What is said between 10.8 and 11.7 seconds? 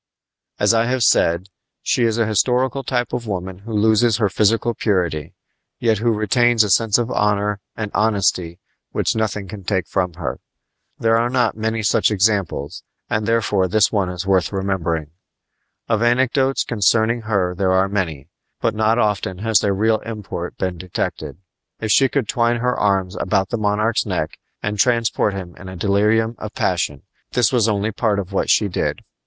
There are not